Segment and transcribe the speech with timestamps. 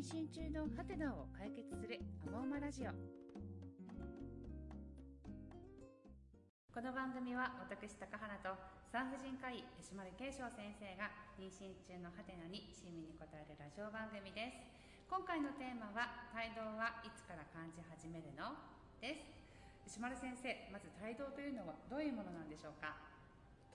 [0.00, 2.96] 妊娠中のハテナを解決するアモーマラジオ。
[6.72, 8.48] この番組は私高原と
[8.88, 15.04] 産婦人科医吉丸慶翔先生が妊娠中のハテナに親身に答えるラジオ番組です。
[15.04, 18.56] 今回のテーマは帯同はいつから感じ始めるの？
[19.04, 19.20] で
[19.84, 20.00] す。
[20.00, 22.96] 吉丸先生まず帯同というのはどういうものなんでしょうか？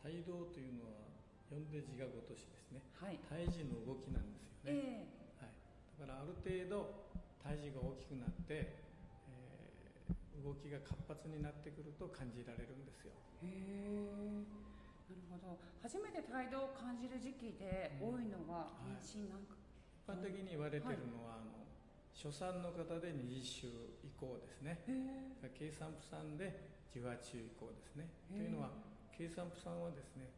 [0.02, 1.06] 帯同というのは
[1.54, 3.22] 呼んで自我ごとしですね、はい。
[3.30, 5.25] 胎児の動きなんですよね、えはい、
[6.00, 7.08] だからある程度
[7.44, 8.84] 胎児が大きくなって、
[9.30, 13.18] えー動きが活発になってくると感じられるんですよ。
[13.42, 14.46] えへ
[15.10, 15.58] えなるほど。
[15.82, 18.94] 初めて帯同を感じる時期で多いのははい。
[19.02, 21.66] 妊娠なんか、一般的に言われてるのは、あの
[22.14, 23.74] 初産の方で20週
[24.06, 24.86] 以降ですね。
[25.58, 28.06] 計算婦さんで18週以降ですね。
[28.30, 28.70] というのは
[29.18, 30.30] 計算婦さんはですね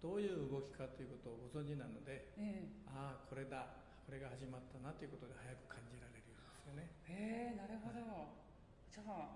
[0.00, 3.66] どういう動きかということをご存知なのでえああこれだ
[4.06, 6.86] これが始まったなということで早く感じられるようですよね。
[7.10, 7.98] えへえなるほど、
[8.86, 9.34] じゃあ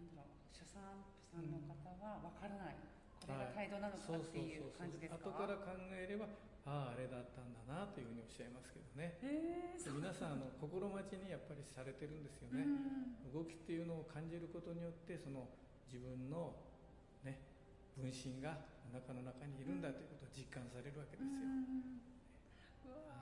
[0.00, 2.80] なんだろう初産婦さんの方はわからない、
[3.20, 5.28] これが帯同なのかっていう感じですか？
[5.28, 6.24] 後から考えれば
[6.64, 9.20] あああれだったんだなというふうにおっしゃいますけどね。
[9.92, 12.64] 皆さんあの心待ちにやっぱりされてるんですよね。
[12.64, 13.36] うん。
[13.36, 15.48] 動きっていうのを感じることによってその
[15.92, 16.56] 自分の
[17.28, 17.44] ね
[17.98, 18.56] 分身が
[18.88, 21.44] お腹の中にいるんだということを実感されるわけですよ、
[22.88, 23.21] うわ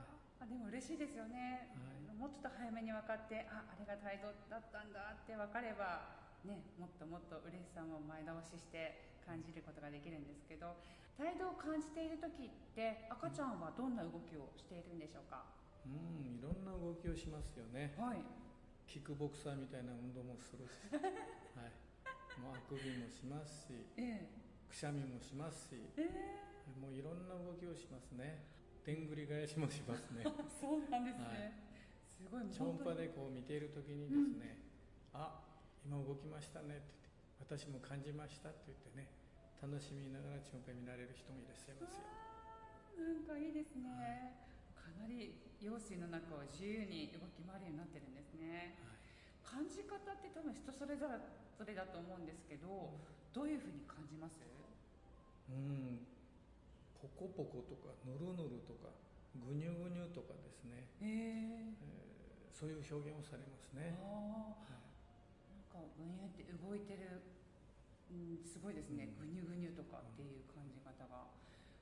[0.81, 2.17] 嬉しいですよね、はい。
[2.17, 6.09] もうちょっと早めに分かってああれが帯同だったんだって分かれば
[6.41, 10.73] ねもっともっと嬉しさも前倒しして感じることができるんですけど
[11.21, 15.45] 帯同を感じている時って赤ちゃんはどんな動きをしているんでしょうか、
[15.85, 17.93] うんいろんな動きをしますよね。
[17.97, 18.25] はい。
[18.89, 20.81] キックボクサーみたいな運動もするし、
[21.57, 21.73] はい、
[22.41, 24.69] もうあくびもしますしええ。
[24.69, 25.77] くしゃみもしますし。
[25.97, 26.41] え。
[26.81, 30.23] もういろんな動きをしますねでんぐり返しもしますね。
[30.25, 30.29] え
[30.59, 31.53] そうなんですね、はい。
[32.17, 34.57] すごい超音波で本こう見ている時にですね、
[35.13, 35.41] あ
[35.85, 36.85] 今動きましたねって
[37.47, 39.07] 言って私も感じましたって言ってね
[39.61, 42.01] 楽しみながら超音波見られる人もいらっしゃいますよ。
[43.05, 44.35] なんかいいですね、
[44.75, 48.75] かなり羊水の中を自由に動き回るようになってるんですね、
[49.43, 51.07] 感じ方って多分人それぞ
[51.65, 52.93] れだと思うんですけど
[53.33, 54.41] どういうふうに感じます？
[55.49, 56.05] うん
[57.01, 58.93] ポコポコとかぬるぬるとか
[59.33, 62.01] ぐにゅぐにゅとかですね、えええー
[62.61, 64.53] そういう表現をされますね、なん
[65.65, 67.25] かぐにゅって動いてる、
[68.13, 71.25] うん、すごいですね、ぐにゅぐにゅとかっていう感じ方が。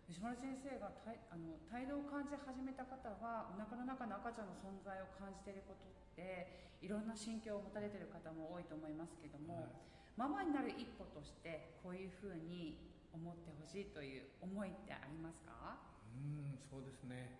[0.07, 9.75] 吉丸先生がたいあの帯同を感じ始めた方はお腹の中の赤ちゃんの存在を感じていることっていろんな心境を持たれている方も多いと思いますけども、はい。
[10.17, 12.79] ママになる一歩としてこういうふうに
[13.13, 15.77] 思ってほしいという思いってありますか？
[16.13, 17.37] うんそうですね。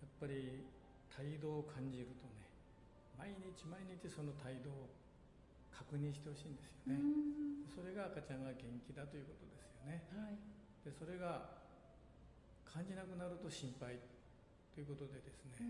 [0.00, 0.64] やっぱり
[1.10, 2.46] 態度を感じるとね
[3.18, 4.90] 毎日毎日その態度を
[5.70, 7.00] 確認してほしいんですよね、
[7.70, 10.02] それが赤ちゃんが元気だということですよね。
[10.14, 10.38] はい。
[10.84, 11.62] でそれが
[12.66, 13.98] 感じなくなると心配
[14.74, 15.62] ということでですね、あ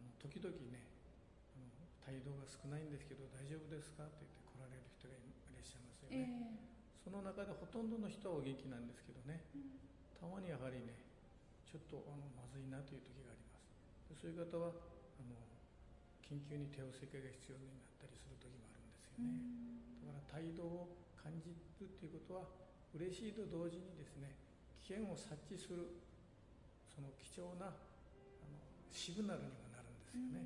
[0.00, 0.86] の時々ね
[2.04, 4.04] 態度が少ないんですけど大丈夫ですか？
[4.08, 5.20] と言って来られる人がい
[5.52, 6.77] らっしゃいますよね、え
[7.08, 9.40] その中でほとんどの人はお元気なんですけどね、
[10.20, 10.92] たまにやはりね
[11.64, 13.56] ちょっとあのまずいなという時がありま
[14.12, 14.20] す。
[14.20, 14.76] そういう方は
[15.16, 15.32] あの
[16.20, 19.40] 緊急に帝王切開が必要になったりする時もあるんですよね、
[20.04, 22.52] だから態度を感じるということは
[22.92, 24.36] 嬉しいと同時にですね
[24.84, 25.88] 危険を察知する
[26.92, 28.60] その貴重なあの
[28.92, 30.44] シグナルにはなるんですよね、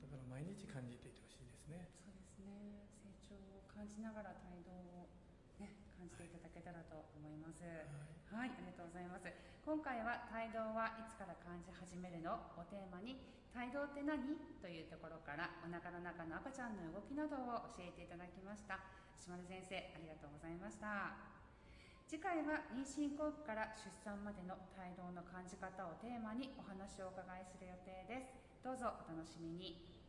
[0.00, 1.84] だから毎日感じていてほしいですね。
[2.00, 2.88] そうですね。
[2.96, 5.04] 成長を感じながら帯同を
[6.02, 7.62] 感じていただけたらと思います。
[7.62, 9.30] はい、ありがとうございます
[9.62, 12.42] 今回は帯同はいつから感じ始めるの？
[12.58, 13.22] をテーマに
[13.54, 14.18] 帯同って何？
[14.58, 18.82] というところからお腹の中の赤ちゃんの動きなどを教えていただきました。
[19.14, 21.14] 島根先生ありがとうございました。
[22.10, 28.34] 次回は妊娠後期から出産までの帯同の感じ方をテーマにお話をお伺いする予定です。
[28.66, 30.01] どうぞお楽しみに